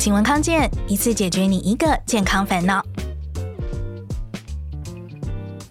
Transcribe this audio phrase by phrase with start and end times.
[0.00, 2.82] 景文康健，一次解决你一个健康烦恼。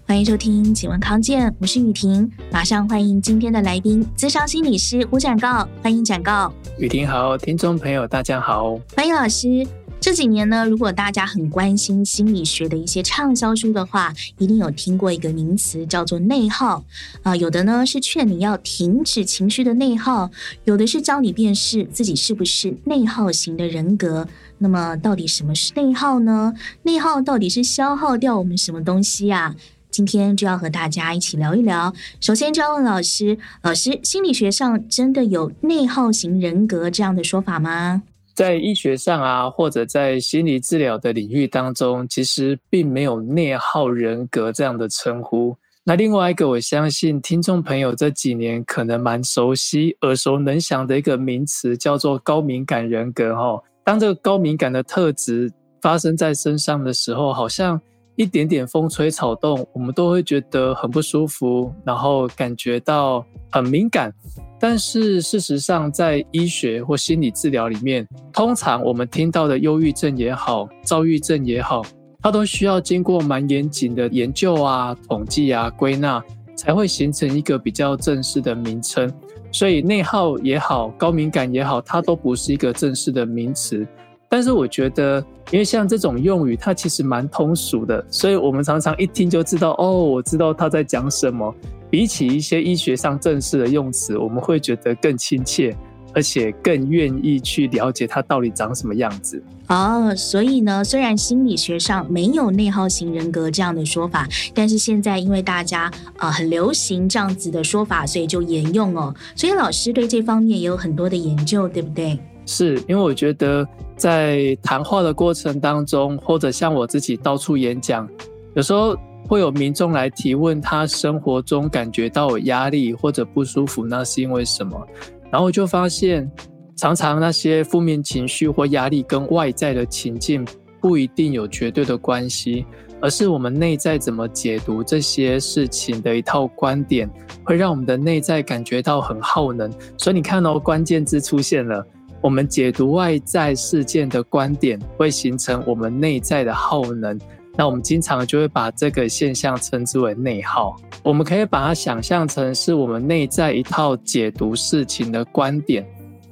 [0.07, 6.53] 欢迎收听请问康健，我是雨婷，马上欢迎今天的来宾，资商心理师胡展告，欢迎展告。
[6.77, 9.65] 雨婷好，听众朋友大家好，欢迎老师。
[10.01, 16.83] 这几年呢，如果大家很关心心理学的一些畅销书的话，一定有听过一个名词叫做内耗
[17.21, 20.31] 啊、有的呢是劝你要停止情绪的内耗，
[20.63, 24.25] 有的是教你辨识自己是不是内耗型的人格。
[24.59, 26.53] 那么，到底什么是内耗呢？
[26.83, 29.53] 内耗到底是消耗掉我们什么东西啊？
[29.91, 31.93] 今天就要和大家一起聊一聊。
[32.21, 38.03] 首先就要问老师，老师，心理学上真的有内耗型人格这样的说法吗？
[38.39, 45.53] 在医学上啊，或者在心理治疗的领域当中，其实并没有内耗人格这样的称呼。
[45.83, 53.35] 那另外一个，我相信听众朋友这几年可能蛮熟悉、耳熟能详的一个名词，叫做高敏感人格。
[53.35, 57.77] 哈，当这个高敏感的特质发生在身上的时候，好像
[58.19, 64.13] 一点点风吹草动，我们都会觉得很不舒服，然后感觉到很敏感。
[64.59, 71.81] 但是事实上，在医学或心理治疗里面，通常我们听到的忧郁症也好，躁郁症也好，
[72.21, 76.21] 它都需要经过蛮严谨的研究啊、统计啊、归纳，
[76.57, 79.09] 才会形成一个比较正式的名称。
[79.49, 83.87] 所以内耗也好，高敏感也好，它都不是一个正式的名词。
[84.29, 91.53] 但是我觉得，因为像这种用语，它其实蛮通俗的，所以我们常常一听就知道，哦，我知道他在讲什么。
[91.89, 95.75] 比起一些医学上正式的用词，我们会觉得更亲切，
[96.13, 99.41] 而且更愿意去了解它到底长什么样子。
[99.69, 109.11] 哦，所以呢，虽然心理学上没有内耗型人格这样的说法，但是现在因为大家呃很流行这样子的说法，所以就沿用哦。
[109.35, 112.19] 所以老师对这方面也有很多的研究，对不对？
[112.45, 113.67] 是因为我觉得
[113.99, 118.09] 在谈话的过程当中，或者像我自己到处演讲，
[118.55, 118.97] 有时候。
[119.27, 124.87] 会有民众来提问，他生活中感觉到有压力或者不舒服，那是因为什么？
[125.29, 126.27] 然后就发现，
[126.75, 130.43] 常常那些负面情绪或压力跟外在的情境
[130.81, 132.65] 不一定有绝对的关系，
[133.01, 137.07] 而是我们内在怎么解读这些事情的一套观点，
[137.43, 139.71] 会让我们的内在感觉到很耗能。
[139.95, 141.85] 所以你看哦，关键字出现了，
[142.21, 147.19] 我们解读外在事件的观点，会形成我们内在的耗能。
[147.55, 150.75] 那我们经常就会把这个现象称之为内耗。
[151.03, 155.85] 我们可以把它想象成是我们内在一套解读事情的观点。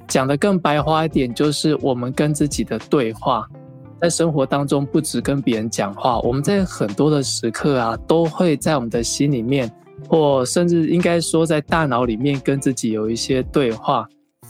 [0.06, 3.46] 讲得更白话一点，就是我们跟自己的对话。
[4.00, 9.70] 在生活当中，不止跟别人讲话，我们在很多的时刻啊，都会在我们的心里面，
[10.08, 14.08] 或甚至应该说在大脑里面，跟自己有一些对话。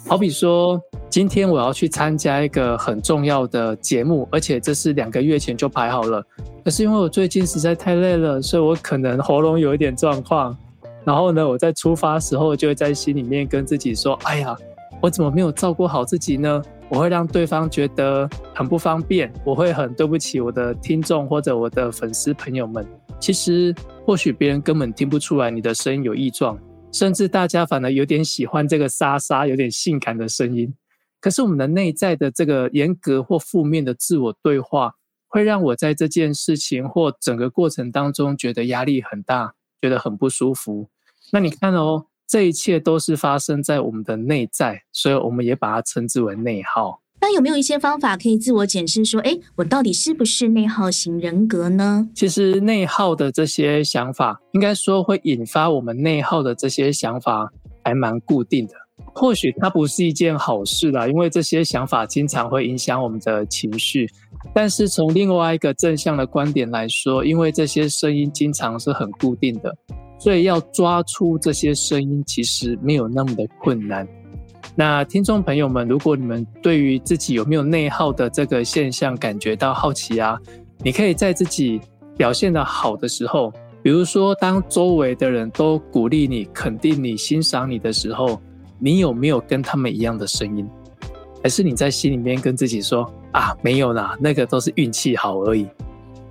[0.09, 0.81] 好比说，
[1.11, 6.25] 今天我要去参加一个很重要的节目，而且这是两个月前就排好了。
[6.65, 10.57] 可是因为我最近实在太累了，所以我可能喉咙有一点状况。
[11.05, 14.57] 然后呢，我在出发时候就会在心里面跟自己说：“哎呀，
[15.03, 16.63] 我怎么没有照顾好自己呢？
[16.89, 22.83] 我会让对方觉得很不方便，我会很对不起我的听众或者我的粉丝朋友们。
[23.21, 23.75] 其实
[24.07, 26.59] 或许别人根本听不出来你的声音有异状。”
[26.91, 30.75] 甚至大家反而有点喜欢这个沙沙、有点性感的声音，
[31.21, 34.95] 可是我们的内在的这个严格或负面的自我对话，
[35.29, 40.89] 会让我在这件事情或整个过程当中觉得压力很大，觉得很不舒服。
[41.31, 47.03] 那你看哦，这一切都是发生在我们的内在，所以我们也把它称之为内耗。
[47.21, 52.09] 那有没有一些方法可以自我检视，说，诶，我到底是不是内耗型人格呢？
[52.15, 57.51] 其实内耗的这些想法，应该说会引发我们内耗的这些想法，
[57.85, 58.75] 还蛮固定的。
[59.15, 64.09] 或许它不是一件好事啦，因为这些想法经常会影响我们的情绪。
[64.55, 69.75] 但是从另外一个正向的观点来说，因为这些声音经常是很固定的，
[70.21, 74.07] 所以要抓出这些声音，其实没有那么的困难。
[74.79, 80.39] 那听众朋友们，如果你们对于自己有没有内耗的这个现象感觉到好奇啊，
[80.85, 81.81] 你可以在自己
[82.17, 83.53] 表现得好的时候，
[83.83, 88.41] 比如说当周围的人都鼓励你、肯定你、欣赏你的时候，
[88.79, 90.65] 你有没有跟他们一样的声音？
[91.43, 93.03] 还是你在心里面跟自己说
[93.33, 95.67] 啊，没有啦，那个都是运气好而已。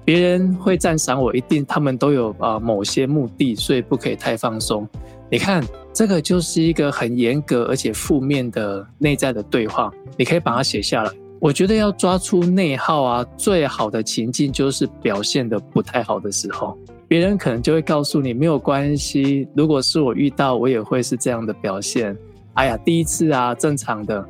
[0.06, 4.88] 别人会赞赏我，一定他们都有啊某些目的，所以不可以太放松。
[5.30, 5.62] 你看，
[5.98, 11.12] 这个就是一个很严格而且负面的内在的对话，你可以把它写下来。
[11.40, 16.78] 我觉得要抓出内耗啊，最好的情境就是表现得不太好的时候，
[17.08, 19.48] 别人可能就会告诉你没有关系。
[19.56, 22.16] 如果是我遇到，我也会是这样的表现。
[22.54, 24.24] 哎呀，第一次啊，正常的。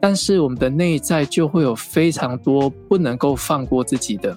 [0.00, 4.36] 但是我们的内在就会有非常多不能够放过自己的、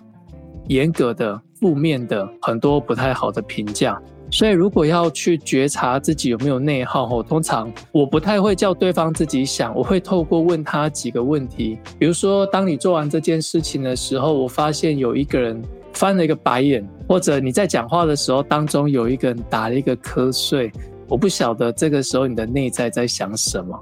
[0.68, 4.00] 严格的、负面的很多不太好的评价。
[4.38, 11.80] 所以，如果要去觉察自己有没有内耗，通常我不太会叫对方自己想，我会透过问他几个问题。
[11.98, 15.60] 比如说，当你做完这件事情的时候，我发现有一个人
[15.92, 20.72] 翻了一个白眼，或者你在讲话的时候当中有一个人打了一个瞌睡，
[21.08, 23.76] 我不晓得这个时候你的内在在想什么。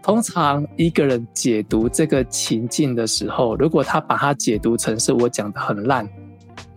[0.00, 6.08] 通常一个人解读这个情境的时候，如果他把它解读成是我讲的很烂，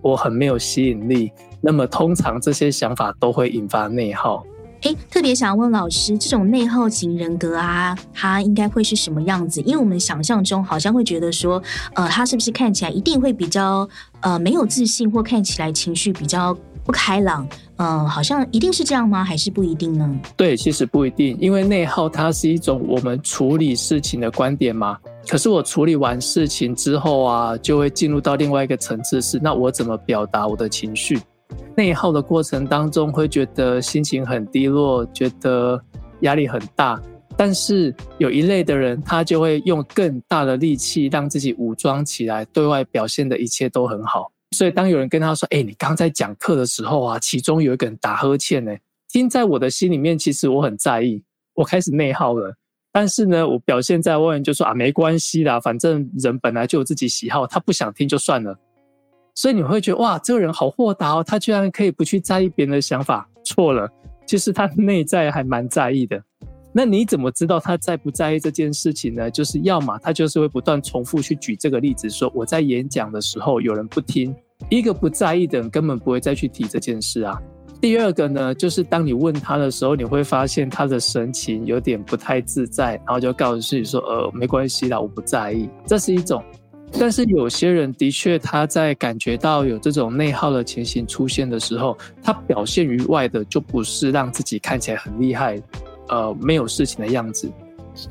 [0.01, 1.31] 我很没有吸引力。
[1.62, 4.44] 那么通常这些想法都会引发内耗。
[4.81, 9.62] 诶，特别想问老师，这种内耗型人格啊，他应该会是什么样子？
[9.62, 11.62] 因为我们想象中好像会觉得说，
[11.94, 13.88] 呃，他是不是看起来一定会比较
[14.22, 16.52] 呃没有自信，或看起来情绪比较
[16.84, 17.48] 不开朗？
[17.78, 19.24] 嗯、呃，好像一定是这样吗？
[19.24, 20.19] 还是不一定呢？
[20.36, 24.98] 对，其实不一定，因为内耗它是一种我们处理事情的观点嘛。
[25.28, 31.22] 可是我处理完事情之后啊，就会进入到另外一个层次，是那我怎么表达我的情绪？
[31.75, 35.81] 内耗的过程当中，会觉得心情很低落，觉得
[36.21, 37.01] 压力很大。
[37.38, 44.31] 但是有一类的人，他就会用更大的力气让自己武装起来，对外表现的一切都很好。
[44.51, 48.75] 所以当有人跟他说：“哎，你刚在讲课的时候啊，其中有一个人打呵欠呢。”
[49.07, 52.53] 听在我的心里面，其实我很在意，我开始内耗了。
[52.92, 58.57] 但是呢，我表现在外面就说：“啊，没关系啦，反正人本来就有自己喜好，他不想听就算了。”
[59.36, 63.28] 所以你会觉得哇，这个人好豁达哦，他居然可以不去在意别人的想法。
[63.44, 63.89] 错了，
[64.25, 66.22] 其实他内在还蛮在意的。
[66.74, 69.30] 那你怎么知道他在不在意这件事情呢？
[69.30, 74.33] 就是要么他就是会不断重复去举这个例子，说我在演讲的时候有人不听，
[74.69, 77.38] 一个不在意的人根本不会再去提这件事啊。
[77.81, 85.68] 第二个呢，就是当你问他的时候，你会发现他的神情有点不太自在，然后就告诉自己说，呃，没关系啦，我不在意。
[85.86, 86.44] 这是一种。
[86.99, 95.59] 但是有些人的确，他在感觉到有这种内耗的情形出现的时候，他表现于外的就不是让自己看起来很厉害，
[96.09, 97.49] 呃，没有事情的样子，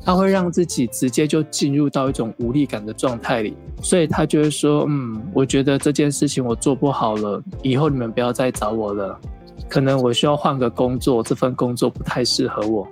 [0.03, 9.17] 他会让自己直接就进入到一种无力感的状态里，所以他就会说，嗯，我觉得这件事情我做不好了，以后你们不要再找我了，
[9.69, 12.87] 可能我需要换个工作，这份工作不太适合我，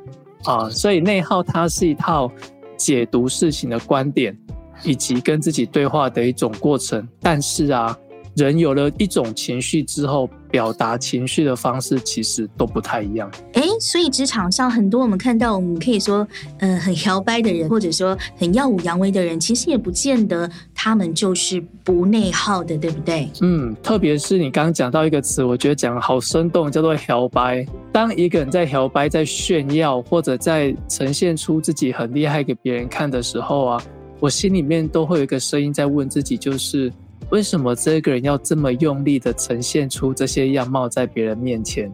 [0.46, 2.32] 啊，所以内耗它是一套
[2.78, 4.38] 解读事情的观点。
[4.84, 7.98] 以及跟自己对话的一种过程，但是啊，
[8.36, 13.30] 人有了一种情绪之后，表达情绪的方式其实都不太一样。
[13.54, 16.26] 哎，所以职场上很多我们看到，我们可以说，
[16.60, 23.30] 嗯、呃，很摇摆的人，或者说很耀武扬威的人，其实也不见得他们就是不内耗的，对不对？
[23.42, 27.66] 嗯，特别是你刚刚讲到一个词，我觉得讲得好生动，叫做摇摆。
[27.92, 33.84] 当一个人在摇摆、在炫耀，或者在呈现出自己很厉害给别人看的时候啊。
[34.20, 36.92] 我心里面都会有一个声音在问自己，就是
[37.30, 41.92] 为什么这个人要这么用力的呈现出这些样貌在别人面前？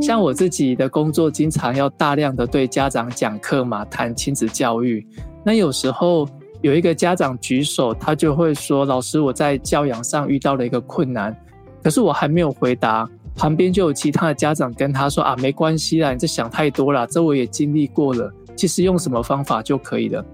[0.00, 5.04] 像我自己的工作，经常要大量的对家长讲课嘛，谈亲子教育。
[5.42, 6.28] 那有时候
[6.60, 11.34] 有一个家长举手，他就会说：“老师，我在教养上遇到了一个困难。”
[11.82, 20.24] 可是我还没有回答，旁边就有其他的家长跟他说：“啊，没关系啦，你这想太多了，这我也经历过了，其实用什么方法就可以了。”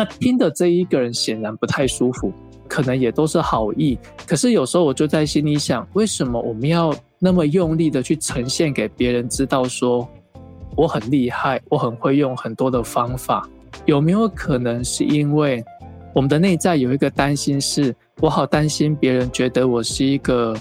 [0.00, 2.32] 那听的这一个人显然不太舒服，
[2.66, 10.08] 可能也都是好意，可是有时候我就在心里想，为什么我们要那么用力的去呈现给别人知道说
[10.74, 13.46] 我很厉害，我很会用很多的方法？
[13.84, 15.62] 有没有可能是因为
[16.14, 20.56] 我们的内在有一个担心是，是我好担心别人觉得我是一个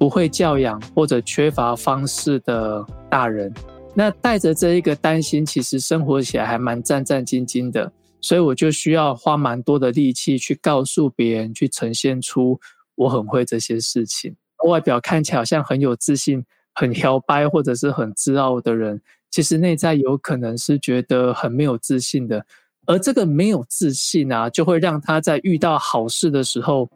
[0.00, 3.54] 不会教养或者缺乏方式的大人？
[3.94, 7.92] 那带着这一个担心，其实生活起来还蛮战战兢兢的。
[8.20, 12.60] 所以我就需要花蛮多的力气去告诉别人，去呈现出
[12.94, 14.36] 我很会这些事情。
[14.68, 19.00] 外表看起来好像很有自信、很摇摆或者是很自傲的人，
[19.30, 22.44] 其实内在有可能是觉得很没有自信的。
[22.86, 26.88] 而这个没有自信啊，就会让他在遇到好事的时候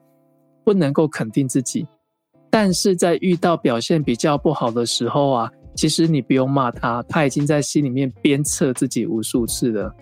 [0.64, 1.87] 不能够肯定自己，
[2.50, 9.95] 但是在遇到表现比较不好的时候啊，其实你不用骂他，他已经在心里面鞭策自己无数次了。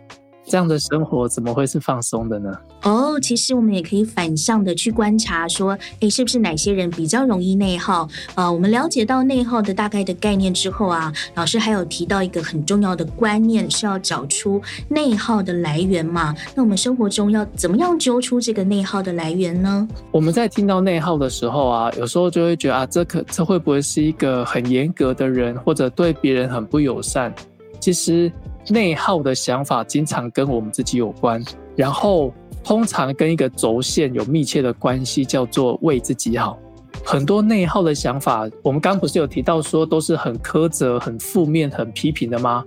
[0.44, 2.50] 这样的生活怎么会是放松的呢？
[2.82, 8.08] 哦，其实我们也可以反向的去观察，说，诶，是不是哪些人比较容易内耗？
[8.34, 16.34] 呃，我们了解到内耗的大概的概念之后啊，老师还有提到一个很重要的观念，是要找出内耗的来源嘛？
[16.56, 19.88] 那我们生活中要怎么样揪出这个内耗的来源呢？
[20.10, 27.32] 我们在听到内耗的时候啊，有时候就会觉得啊，这可这会不会是一个很严格的人，或者对别人很不友善？
[27.78, 28.30] 其实。
[28.68, 31.42] 内耗的想法经常跟我们自己有关，
[31.76, 36.58] 然后通常跟一个轴线有密切的关系，叫做为自己好。
[37.04, 42.64] 很多内耗的想法，我们刚不是有提到说都是很苛责、很负面、很批评的吗？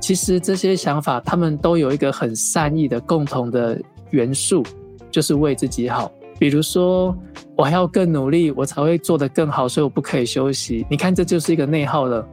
[0.00, 3.80] 其实这些想法，他们都有一个很善意的共同的
[4.10, 4.62] 元素，
[5.10, 6.10] 就是为自己好。
[6.38, 7.16] 比如说，
[7.56, 10.84] 我还要更努力，我才会做得更好，所以我不可以休息。
[10.90, 12.26] 你看，这就是一个内耗了。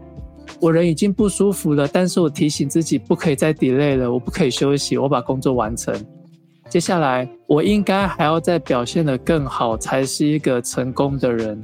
[0.60, 5.94] 我人已经不舒服了，但是我提醒自己不可以再 delay 了，我不可以休息，我把工作完成。
[6.70, 11.64] 接下来，我应该还要再表现得更好，才是一个成功的人，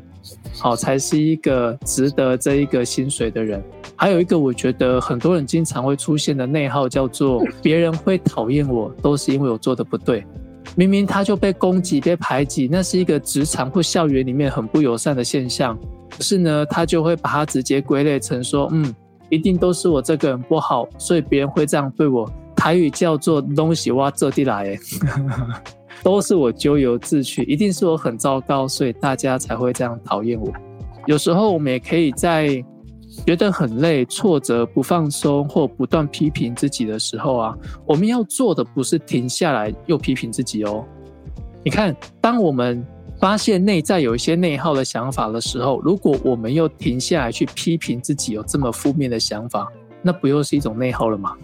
[0.57, 3.63] 好，才是一个值得这一个薪水的人。
[3.95, 10.25] 还有一个，我觉得很多人经常会出现的内耗，叫做别人会讨厌我，都是因为我做的不对。
[10.75, 15.77] 明明他就被攻击、被排挤，那是一个职场或校园里面很不友善的现象。
[16.17, 18.93] 可是呢，他就会把它直接归类成说，嗯，
[19.29, 22.29] 一定都是我这个人不好，所以别人会这样对我。
[22.55, 24.77] 台语叫做“东西挖这地来”，
[26.01, 30.51] 都是我咎由自取，一定是我很糟糕，所以大家才会这样讨厌我。
[31.05, 32.63] 有时候我们也可以在。
[33.25, 40.83] 觉得很累、挫折、不放松或不断批评自己的时候啊，我们要做的不是停下来又批评自己哦。
[41.63, 42.85] 你看，当我们
[43.19, 49.67] 发现内在有一些内耗的想法的时候，如果我们又停下来去批评自己有这么负面的想法，
[50.01, 51.35] 那不又是一种内耗了吗？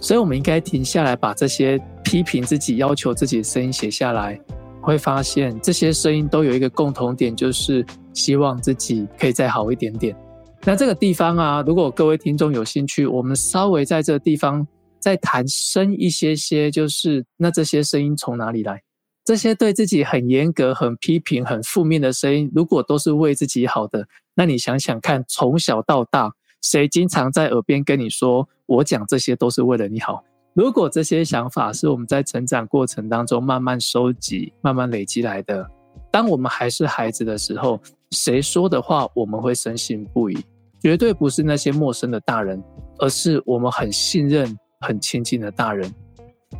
[0.00, 4.40] 所以，我们应该停下来，把这些批评自己、要求自己的声音写下来，
[4.80, 10.16] 会发现这些声音都有一个共同点，就是希望自己可以再好一点点。
[10.64, 14.66] 那这个地方啊，如果各位听众有兴趣，我们稍微在这个地方
[14.98, 18.80] 再谈深一些些，就是那这些声音从哪里来？
[19.28, 26.32] 这些对自己很严格、很批评、很负面的声音，如果都是为自己好的，那你想想看，从小到大，
[26.62, 30.24] 谁经常在耳边跟你说“我讲这些都是为了你好”？
[30.56, 35.68] 如果这些想法是我们在成长过程当中慢慢收集、慢慢累积来的，
[36.10, 37.78] 当我们还是孩子的时候。
[38.12, 40.38] 谁说的话我们会深信不疑？
[40.80, 42.64] 绝对不是那些陌生的大人，
[42.96, 45.94] 而是我们很信任、很亲近的大人。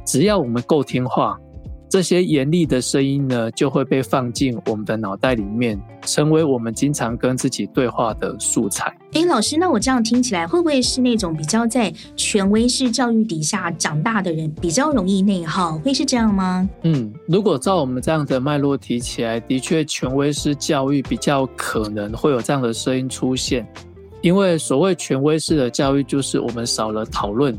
[0.04, 1.40] 只要我们够听话。
[1.88, 8.94] 这些严厉的声音呢，就会被放进我们的脑袋里面，成为我们经常跟自己对话的素材。
[9.12, 15.78] 诶，老师，那我这样听起来，会不会是那种比较在权威式教育底下长大的人，比较容易内耗？
[15.78, 16.68] 会是这样吗？
[16.82, 23.66] 嗯，如果照我们这样的脉络提起来，的确，权威式教育比较可能会有这样的声音出现，
[24.20, 27.58] 因为所谓权威式的教育，就是我们少了讨论。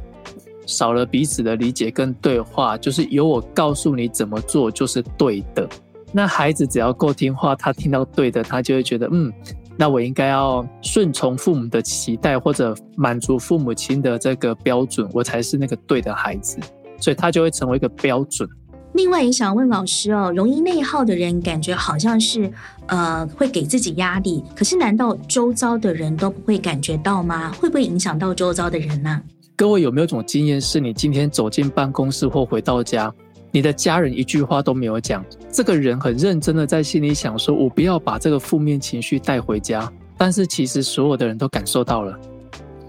[0.69, 5.67] 少了彼此的理解跟对话，就是由我告诉你怎么做就是对的。
[6.11, 9.33] 那孩子只要够听话，他听到对的，他就会觉得，嗯，
[9.77, 16.59] 那我应该要顺从父母的期待，或者满足父母亲的这个标准，我才是那个对的孩子。
[16.99, 18.47] 所以他就会成为一个标准。
[18.93, 22.51] 另外也想问老师哦，容易内耗的人，感觉好像是
[22.87, 27.51] 呃会给自己压力，可是难道周遭的人都不会感觉到吗？
[27.51, 29.21] 会不会影响到周遭的人呢？
[29.59, 33.13] 各位有没有一种经验，是你今天走进办公室或回到家，
[33.51, 42.17] 你的家人一句话都没有讲，这个人很认真的在心里想说，我不要把这个负面情绪带回家，但是其实所有的人都感受到了。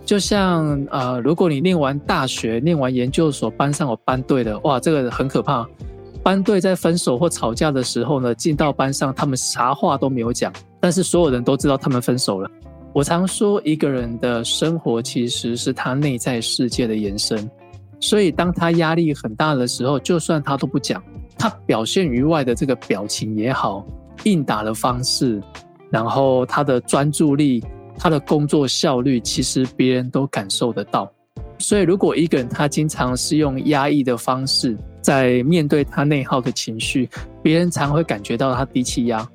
[0.07, 5.69] 就像呃，如果你念完大学、念完研究所，班上有班对的，哇，这个很可怕。
[6.23, 12.49] 班对在分手或吵架的时候呢，进到班上，他们啥话都没有讲，但是所有人都知道他们分手了。
[12.92, 17.49] 我常说，一个人的生活其实是他内在世界的延伸，
[18.00, 21.00] 所以当他压力很大的时候，就算他都不讲，
[21.38, 23.87] 他表现于外的这个表情也好，
[24.25, 25.40] 应答的方式，
[25.88, 27.62] 然后他的专注力、
[27.97, 31.09] 他的工作效率，其实别人都感受得到。
[31.59, 37.09] 所以，如果一个人他经常是用压抑的方式在面对他内耗的情绪，
[37.40, 39.28] 别人常会感觉到他低气压。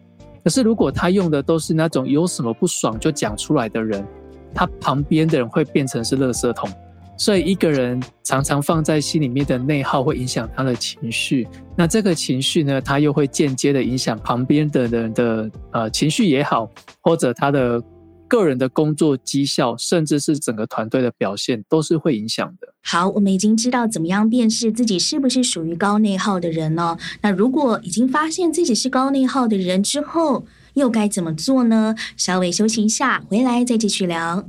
[0.46, 4.06] 可是，如果他用的都是那种有什么不爽就讲出来的人，
[4.54, 6.70] 他旁边的人会变成是垃圾桶。
[7.18, 11.48] 所以，一个人常常放在心里面的内耗会影响他的情绪。
[11.76, 16.70] 那这个情绪呢，他又会间接的影响旁边的人的呃情绪也好，
[17.02, 17.82] 或者他的。
[18.28, 22.74] 个人的工作绩效，甚至是整个团队的表现，都是会影响的。
[22.84, 26.98] 好，我们已经知道怎么样辨识自己是不是属于高内耗的人了。
[27.22, 31.96] 那如果已经发现自己是高内耗的人之后，又该怎么做呢？
[32.18, 34.48] 稍微休息一下，回来再继续聊。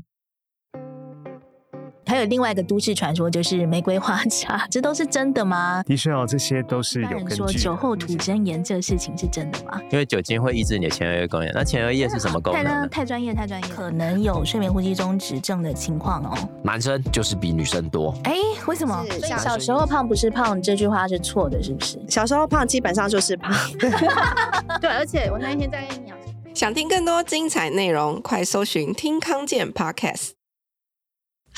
[2.07, 5.83] 还有另外一个都市传说，就是玫瑰花茶， 这都是真的吗？
[5.85, 7.37] 的确哦，这些都是有根据的。
[7.37, 9.81] 说酒后吐真言这事情是真的吗？
[9.91, 11.51] 因为酒精会抑制你的前额叶功能。
[11.53, 12.89] 那前额叶是什么功能呢？
[12.89, 16.37] 太专业，太专业，可能有睡眠呼吸中止症的情况哦。
[16.63, 18.15] 男生就是比女生多。
[18.25, 18.37] 哎，
[18.67, 19.05] 为什么？
[19.39, 21.99] 小时候胖不是胖，这句话是错的，是不是？
[22.09, 23.53] 小时候胖基本上就是胖。
[24.81, 25.89] 对，而且我那一天在。
[26.55, 30.36] 想听更多精彩内容，快搜寻听康健 Podcast。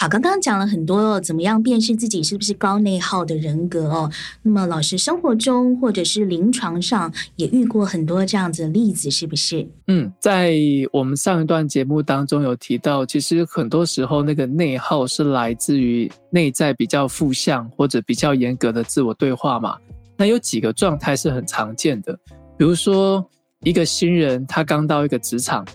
[0.01, 4.09] 好，刚刚讲了很多怎么样辨识自己是不是高内耗的人格哦。
[4.43, 9.69] 那么老师生活中或者是临床上也遇过很多这样子的例子，是不是？
[9.89, 10.55] 嗯，在
[10.93, 19.77] 我们上一段节目当中有提到，其实很多时候那个内耗是来自于内在比较负向或者比较严格的自我对话嘛。
[20.17, 22.17] 那有几个状态是很常见的，
[22.57, 23.29] 比如说
[23.65, 25.67] 一个新人他刚到一个职场，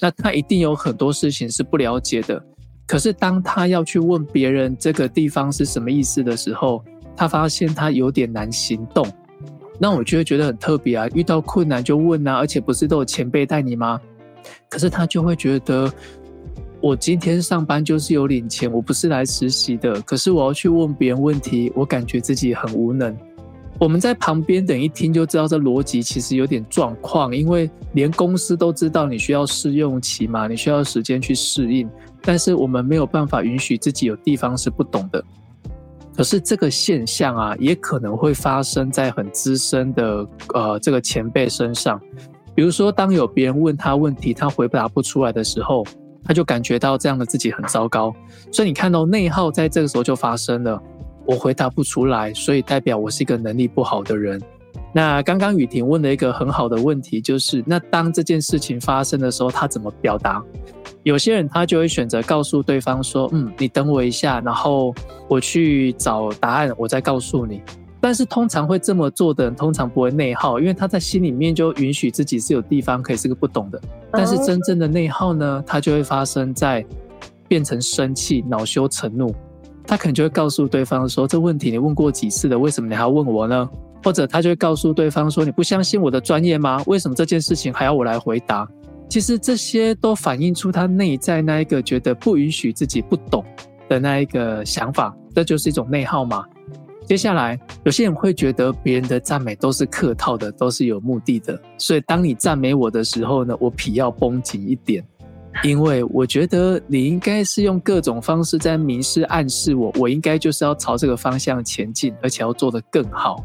[0.00, 2.40] 那他一定有很多事情是不了解的。
[2.92, 6.84] 可是当他要去问别人这个地方是什么意思的时候，
[7.16, 9.10] 他发现他有点难行动。
[9.78, 13.98] 那我就会觉得很特别啊，遇到困难就问啊，而且不是都有前辈带你吗？
[14.68, 15.90] 可是他就会觉得，
[16.82, 19.98] 我今天上班就是有领钱，我不是来实习的。
[20.02, 23.16] 可是我要去问别人问题，我感觉自己很无能。
[23.82, 31.90] 我们在旁边等一听就知道这逻辑其实有点状况，因为连公司都知道你需要试用期嘛，你需要时间去适应。
[32.20, 35.20] 但是我们没有办法允许自己有地方是不懂的。
[36.16, 42.00] 可是这个现象啊，也可能会发生在很资深的呃这个前辈身上。
[42.54, 45.84] 比如说，当有别人问他问题，他回答不出来的时候，
[46.22, 48.14] 他就感觉到这样的自己很糟糕。
[48.52, 50.80] 所以你看到内耗在这个时候就发生了。
[51.26, 54.40] 我回答不出来，所以代表我是一个能力不好的人。
[54.94, 60.42] 那刚刚雨婷问了一个很好的问题，就是那当这件事情发生的时候，他怎么表达？
[61.02, 64.94] 有些人他就会选择告诉对方说：“嗯，你等我一下，然后
[65.28, 67.62] 我去找答案，我再告诉你。”
[68.00, 73.80] 但是通常会这么做的人，通常不会内耗，因为他在心里面就允许自己是有地方可以是个不懂的。
[74.10, 76.84] 但是真正的内耗呢，他就会发生在
[77.48, 79.34] 变成生气、恼羞成怒。
[79.86, 82.58] 他可能就会告诉对方说：“这问题你问过几次了？
[82.58, 83.68] 为什么你还要问我呢？”
[84.04, 86.82] 或者他就会告诉对方说：“你不相信我的专业吗？
[86.86, 88.68] 为什么这件事情还要我来回答？”
[89.08, 93.44] 其实这些都反映出他内在那一个觉得不允许自己不懂
[93.88, 96.44] 的那一个想法，这就是一种内耗嘛。
[97.04, 105.04] 接下来，有些人会觉得别人的赞美都是客套的，都是有目的的，所以当你赞美我的时候呢，我皮要绷紧一点，
[105.62, 113.44] 因为我觉得你应该是用各种方式在明示暗示我，我应该就是要朝这个方向前进，而且要做得更好。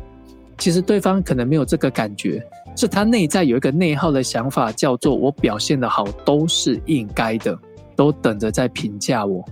[0.58, 2.44] 其实对方可能没有这个感觉。
[2.76, 7.58] 是他内在有一个内耗的想法，叫做我表现得好都是应该的，
[7.96, 9.44] 都等着在评价我。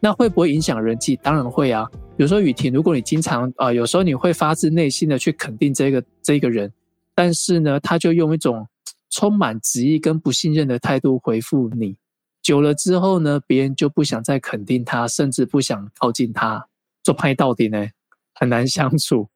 [0.00, 1.14] 那会不会影响人际？
[1.22, 1.88] 当然会啊。
[2.16, 6.72] 比如说雨婷，如果你经常啊、呃，有时候你会发自内心的去肯定这个这个人，
[7.14, 8.66] 但是呢，他就用一种
[9.10, 11.96] 充满质疑跟不信任的态度回复你，
[12.40, 16.66] 久了之后呢，别人就不想再肯定他，甚至不想靠近他，
[17.02, 17.86] 做派到底呢，
[18.34, 19.28] 很难相处。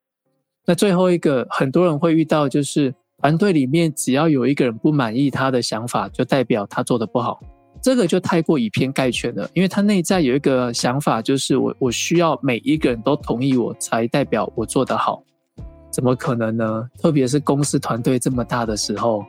[0.67, 2.95] 那最后一个，很多人会遇到就是。
[3.19, 7.41] 团队里面只要有一个人不满意他的想法，就代表他做得不好。
[7.81, 15.25] 这个就太过以偏概全了，因为他内在有一个想法，就是我我需要每一个人都同意我才代表我做得好。
[15.91, 16.87] 怎么可能呢？
[16.99, 19.25] 特别是公司团队这么大的时候，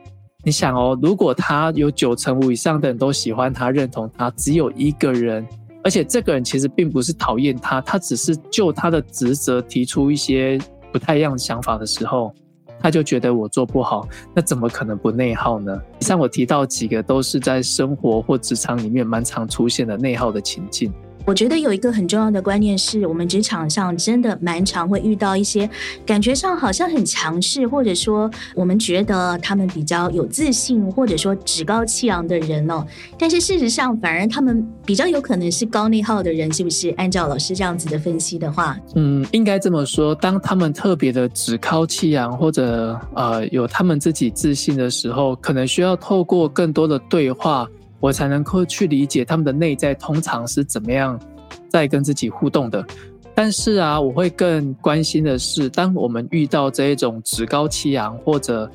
[0.46, 5.44] 你想哦，如果他有九成五以上的人都喜欢他、认同他，只有一个人，
[5.82, 10.56] 而且这个人其实并不是讨厌他，他只是就他的职责提出一些
[10.92, 12.32] 不太一样的想法的时候。
[12.78, 15.76] 他就觉得我做不好，那怎么可能不内耗呢？
[15.98, 20.92] 以上我提到几个都是在生活或职场里面蛮常出现的内耗的情境。
[21.26, 25.68] 我觉得有一个很重要的观念是，我们职场上真的蛮常会遇到一些
[26.06, 32.86] 感觉上好像很强势，或者说我们觉得他们比较有自信，或者说趾高气扬的人哦。
[33.18, 36.90] 但是事实上，反而他们比较有可能是高内耗的人，是不是？
[36.90, 40.14] 按照老师这样子的分析的话，嗯，应该这么说。
[40.14, 47.68] 当他们特别的趾高气扬，或者呃有他们自己自信的时候，可能需要透过更多的对话。
[48.00, 51.18] 我才能够去理解他们的内在通常是怎么样
[51.68, 52.84] 在跟自己互动的。
[53.34, 58.70] 但是啊，我会更关心的是，当我们遇到这一种趾高气扬或者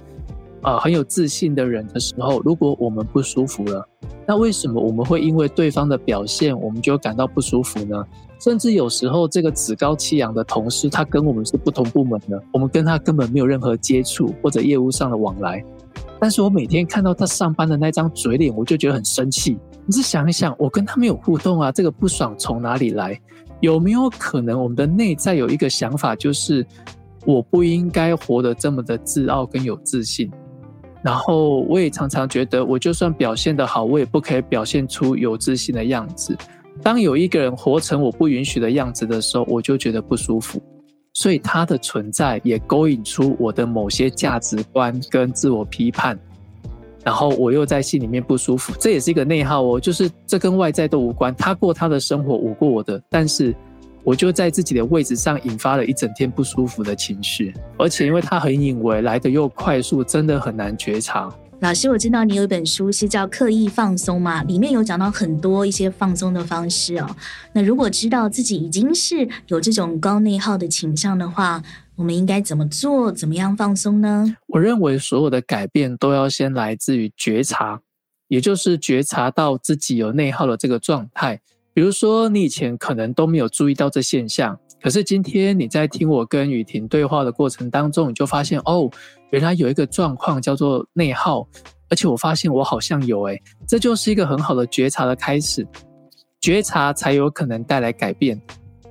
[0.62, 3.84] 呃很有自信的人的时候，如果我们不舒服了，
[4.27, 8.05] 那为什么我们会因为对方的表现我们就感到不舒服呢？
[8.39, 15.63] 甚至有时候这个趾高气扬的同事，他跟我们是不同部门的，我们跟他根本没有任何接触或者业务上的往来。
[16.21, 19.57] 但是我每天看到他上班的那张嘴脸，我就觉得很生气。
[19.88, 23.19] 你是想一想，我跟他们有互动啊，这个不爽从哪里来？
[23.60, 26.63] 有没有可能我们的内在有一个想法，就是
[27.25, 30.31] 我不应该活得这么的自傲跟有自信？
[31.01, 36.38] 然后我也常常觉得，我就算表现得好，我也不可以表现出有自信的样子。
[36.84, 40.62] 当有一个人活成我不允许的样子的时候，我就觉得不舒服。
[41.13, 46.17] 所以他的存在也勾引出我的某些价值观跟自我批判，
[47.04, 49.80] 然后我又在心里面不舒服，这也是一个内耗哦。
[49.80, 53.54] 就是这跟外在都无关，他过他的生活，我过我的，但是
[54.04, 61.30] 我就在自己的位置上引发了一整天不舒服的情绪，而且因为他很隐微，来的又快速，真的很难觉察。
[61.62, 67.15] 老师，我知道你有一本书是叫《刻意放松》嘛，里面有讲到很多一些放松的方式哦。
[67.54, 71.62] 那如果知道自己已经是有这种高内耗的倾向的话，
[71.95, 73.12] 我们应该怎么做？
[73.12, 74.36] 怎么样放松呢？
[74.47, 77.80] 我认为所有的改变都要先来自于觉察，
[78.28, 81.39] 也就是觉察到自己有内耗的这个状态。
[81.76, 84.60] 比如说，你以前可能都没有注意到这现象。
[84.82, 88.89] 可是今天你在听我跟雨婷对话的过程当中，你就发现哦，
[89.30, 91.48] 原来有一个状况叫做内耗，
[91.88, 95.67] 而且我发现我好像有诶，这就是一个很好的觉察的开始，
[96.39, 98.41] 觉察才有可能带来改变。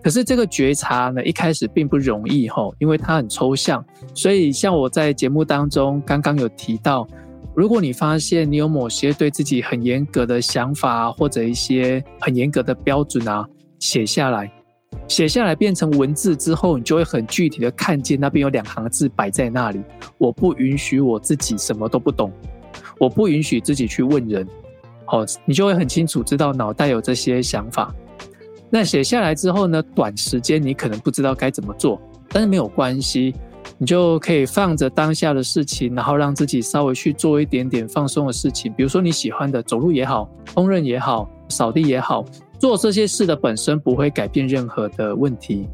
[0.03, 3.85] 可是这个觉察呢，一开始并不容易吼，因为它很抽象。
[4.15, 7.07] 所以像我在节目当中刚刚有提到，
[7.55, 13.45] 如果你发现你有某些对自己很严格的想法，或者一些很严格的标准啊，
[13.79, 14.51] 写下来。
[15.11, 19.83] 写下来变成文字之后，你就会很具体的看见那边有两行字摆在那里。
[20.19, 22.33] 我不允许我自己什么都不懂，
[22.97, 24.47] 我不允许自己去问人。
[25.05, 27.93] 好，你就会很清楚知道脑袋有这些想法。
[28.71, 33.35] 那写下来之后呢，短时间你可能不知道该怎么做，但是没有关系，
[33.79, 42.25] 你就可以放着当下的事情，然后让自己稍微去做一点点放松的事情，比如说你喜欢的走路也好，烹饪也好，扫地也好。
[42.61, 45.67] 做这些事的本身不会改变任何的问题，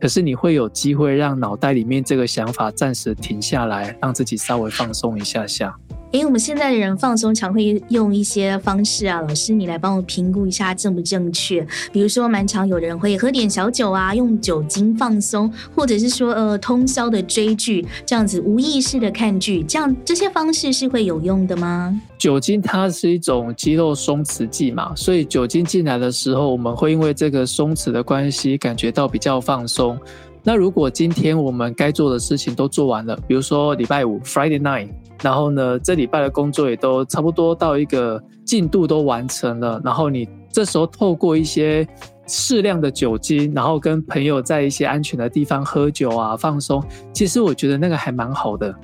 [0.00, 5.72] 可是你会有机会让脑袋里面这个想法暂时停下来，让自己稍微放松一下下。
[6.12, 11.66] 因为我们现在的人放松常会用一些方式啊，老师你来帮我评估一下正不正确？
[11.90, 21.98] 比如说，蛮常有的人会喝点小酒啊，用酒精放松，或者是说呃通宵的追剧，这样子无意识的看剧，这样这些方式是会有用的吗？
[22.18, 29.98] 酒精它是一种肌肉松弛剂嘛，所以酒精进来的时候，我们会因为这个松弛的关系感觉到比较放松。
[30.44, 34.88] 那如果今天我们该做的事情都做完了，比如说礼拜五 Friday night，
[35.22, 41.86] 然后呢，这礼拜的工作也都差不多到一个进度都完成了，然后你这时候透过一些
[42.26, 48.74] 适量的酒精，然后跟朋友在一些安全的地方喝酒啊，放松，其实我觉得那个还蛮好的，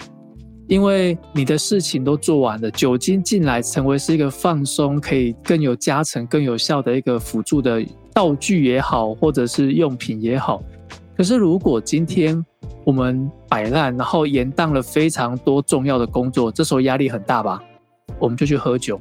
[0.68, 10.62] 因为你的事情都做完了，酒精进来成为是一个放松，可以更有加成、更有效的一个辅助的道具也好，或者是用品也好。
[11.18, 12.40] 可是，如果今天
[12.84, 17.60] 我们摆烂，然后延宕了非常多重要的工作，这时候压力很大吧？
[18.20, 19.00] 我们就去喝酒，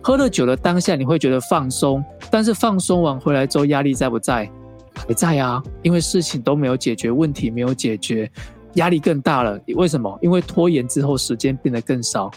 [0.00, 4.48] 喝了酒的当下，你会觉得放松，但是放松完回来之后，压力在不在？
[4.94, 8.30] 还在啊，因为事情都没有解决，问题没有解决，
[8.74, 9.60] 压力更大了。
[9.74, 10.16] 为什么？
[10.22, 12.30] 因为拖延之后，时间变得更少。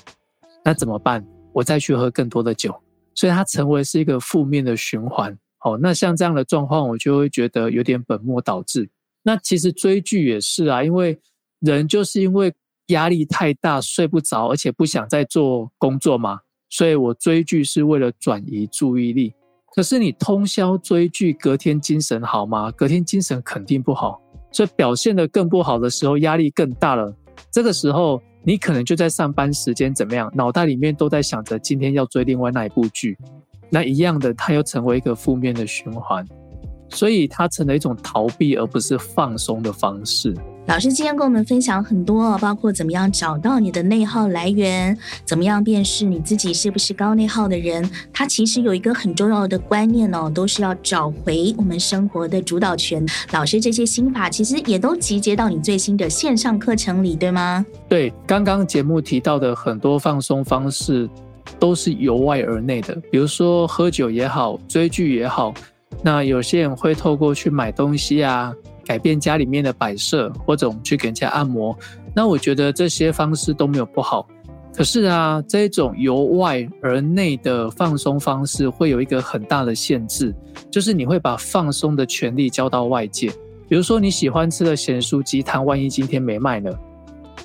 [0.66, 1.24] 那怎么办？
[1.54, 2.74] 我再去喝更多的酒，
[3.14, 5.38] 所以它成为是一个负面的循环。
[5.64, 8.90] 哦，那像这样的状况，我就会觉得有点本末倒置。
[9.24, 11.20] 那其实追剧也是啊，因为
[11.60, 12.54] 人就是因为
[12.88, 19.34] 压力太大，睡不着，而且不想再做工作嘛，所以我追剧是为了转移注意力。
[19.74, 22.70] 可是你通宵追剧，隔天精神好吗？
[22.72, 24.20] 隔天精神肯定不好，
[24.52, 27.16] 所以表现得更不好的时候，压力更大了。
[27.50, 33.18] 这个时候你可能就在上班时间怎么样，脑袋里面都在想着今天要追另外那一部剧，
[33.70, 36.28] 那一样的，它又成为一个负面的循环。
[36.92, 40.34] 所以它成了一种逃避，而不是放松的方式。
[40.68, 47.90] 老师今天跟我们分享很多，包括怎么样找到你的内耗来源，怎么样辨识你自己是不是高内耗的人。
[48.14, 53.04] 它其实有一个很重要的观念哦，都是要找回我们生活的主导权。
[53.32, 57.66] 老师这些心法其实也都集结到你最新的线上课程里，对吗？
[57.90, 61.10] 对，刚刚节目提到的很多放松方式，
[61.60, 65.52] 都是由外而内的，比如说喝酒也好，追剧也好。
[66.04, 68.54] 那有些人会透过去买东西啊，
[68.86, 71.78] 改变家里面的摆设，或者我们去给人家按摩。
[72.14, 74.28] 那我觉得这些方式都没有不好。
[74.74, 80.34] 可是啊，这种由外而内的放松方式会有一个很大的限制，
[80.72, 83.30] 就是你会把放松的权利交到外界。
[83.68, 86.78] 比如说你喜欢吃的咸酥鸡摊，万一今天没卖了，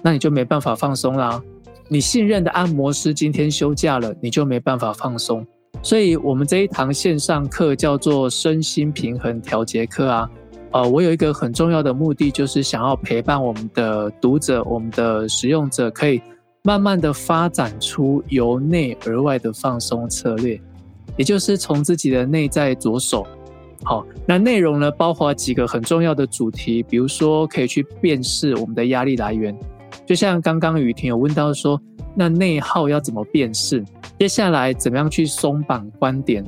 [0.03, 1.43] 那你就没办法放松啦。
[1.89, 5.47] 你信任的按摩师今天休假了，你就没办法放松。
[5.87, 10.29] 所以我们这一堂线上课叫做身心平衡调节课啊。
[10.73, 16.21] 呃，我有一个很重要的目的，就是想要陪伴我们的读者、我们的使用者，可以
[16.65, 20.61] 慢慢的发展出由内而外的放松策略，
[21.17, 23.25] 也就是从自己的内在着手。
[23.85, 29.57] 好，那内容呢，包括几个很重要的主题，比如说可以去辨识我们的压力来源，
[30.05, 31.81] 就像刚刚雨婷有问到说，
[32.17, 33.85] 那内耗要怎么辨识？
[34.19, 36.43] 接下来怎么样去松绑观点？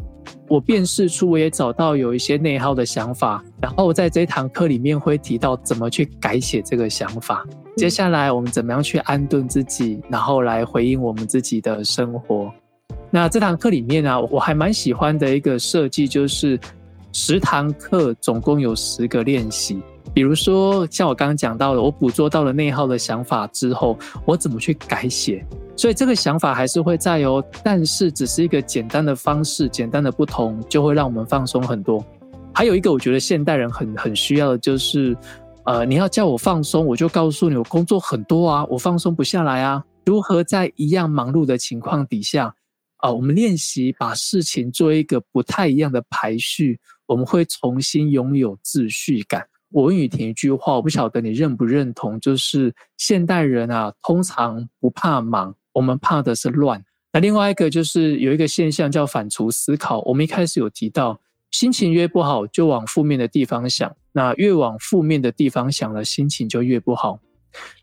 [0.48, 7.46] 我辨识出，我也找到有一些内耗的想法，然后在这堂课里面会提到怎么去改写这个想法。
[7.76, 12.50] 接下来我们怎么样去安顿自己，然后来回应我们自己的生活。
[13.10, 16.58] 那这堂课里面啊，我还蛮喜欢的一个设计就是
[17.12, 19.82] 十堂课总共有十个练习。
[20.18, 25.46] 比如说像我刚刚讲到的，我捕捉到了内耗的想法之后，我怎么去改写？
[25.76, 32.04] 所以这个想法还是会在哦，但是只是一个简单的方式，简单的不同就会让我们放松很多。
[32.52, 35.16] 还有一个我觉得现代人很很需要的就是，
[35.62, 39.84] 呃，你要叫我放松，我就告诉你我工作很多啊，我放松不下来啊。
[40.04, 42.52] 如何在一样忙碌的情况底下，
[42.96, 49.46] 啊、我们练习把事情做一个不太一样的排序，我们会重新拥有秩序感。
[49.70, 55.54] 我问雨婷一句话，我不晓得你认不认同，就是现代人啊，通常不怕忙。
[55.72, 56.82] 我们怕的是乱。
[57.12, 60.00] 那另外一个就是有一个现象叫反刍思考。
[60.00, 67.20] 我们一开始有提到，心情越不好就往负面的地方想，那越往负面的地方想了，心情就越不好。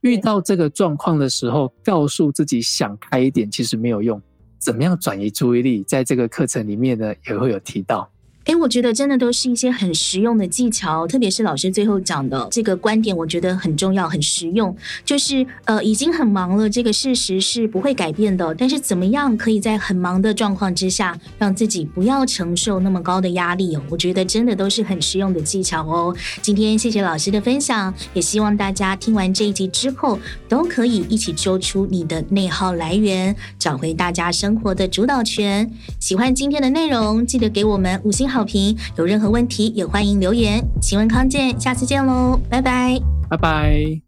[0.01, 4.21] 遇到这个状况的时候，告诉自己想开一点，其实没有用。
[4.59, 8.09] 怎么样转移注意力，在这个课程里面呢，也会有提到。
[8.45, 14.75] 诶，我觉得真的都是一些很实用的技巧，特别是老师最后讲的这个观点，我觉得很重要、很实用。
[15.03, 18.53] 就是呃，已经很忙了，这个事实是不会改变的。
[18.53, 23.75] 但是怎么样可以在很忙的状况之下，让自己不要承受那么高的压力？
[23.89, 26.15] 我觉得真的都是很实用的技巧哦。
[26.43, 35.67] 今天谢谢老师的分享，也希望大家听完这一集之后，都可以一起揪出你的内耗来源，找回大家生活的主导权。
[35.99, 38.29] 喜欢今天的内容，记得给我们五星。
[38.35, 40.61] 好评，有任何问题也欢迎留言。
[40.81, 44.04] 请问康健，下次见喽，拜拜，拜拜。